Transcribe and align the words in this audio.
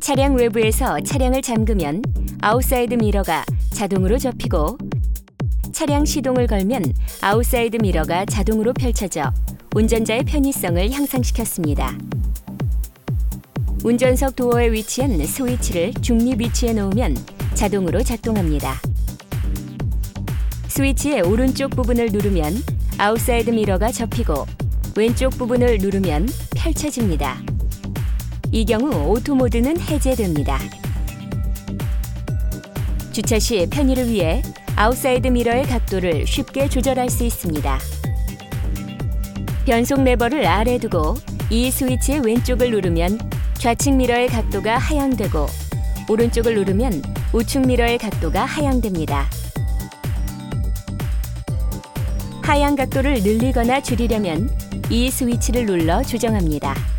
차량 0.00 0.36
외부에서 0.36 1.00
차량을 1.00 1.42
잠그면 1.42 2.02
outside 2.40 2.94
mirror가 2.94 3.44
자동으로 3.70 4.18
접히고 4.18 4.78
차량 5.72 6.04
시동을 6.04 6.46
걸면 6.46 6.84
outside 7.22 7.78
mirror가 7.78 8.24
자동으로 8.26 8.72
펼쳐져 8.72 9.32
운전자의 9.74 10.24
편의성을 10.24 10.90
향상시켰습니다. 10.90 11.96
운전석 13.84 14.36
도어에 14.36 14.72
위치한 14.72 15.24
스위치를 15.24 15.94
중립 16.00 16.40
위치에 16.40 16.72
놓으면 16.72 17.16
자동으로 17.54 18.02
작동합니다. 18.02 18.74
스위치의 20.68 21.22
오른쪽 21.22 21.70
부분을 21.70 22.06
누르면 22.06 22.54
outside 22.98 23.50
mirror가 23.50 23.92
접히고 23.92 24.46
왼쪽 24.96 25.30
부분을 25.30 25.78
누르면 25.78 26.28
펼쳐집니다. 26.54 27.55
이 28.52 28.64
경우 28.64 28.90
auto 29.10 29.34
mode는 29.34 29.80
해제됩니다. 29.80 30.58
주차 33.12 33.38
시 33.38 33.66
편의를 33.70 34.08
위해 34.08 34.42
outside 34.76 35.28
mirror의 35.28 35.64
각도를 35.64 36.26
쉽게 36.26 36.68
조절할 36.68 37.10
수 37.10 37.24
있습니다. 37.24 37.78
변속 39.66 40.04
레버를 40.04 40.46
아래 40.46 40.78
두고 40.78 41.16
이 41.50 41.70
스위치의 41.70 42.20
왼쪽을 42.20 42.70
누르면 42.70 43.18
좌측 43.54 43.94
mirror의 43.94 44.28
각도가 44.28 44.78
하향되고 44.78 45.46
오른쪽을 46.08 46.54
누르면 46.54 47.02
우측 47.32 47.66
mirror의 47.66 47.98
각도가 47.98 48.44
하향됩니다. 48.44 49.26
하향 52.42 52.76
각도를 52.76 53.22
늘리거나 53.24 53.80
줄이려면 53.80 54.48
이 54.88 55.10
스위치를 55.10 55.66
눌러 55.66 56.02
조정합니다. 56.02 56.95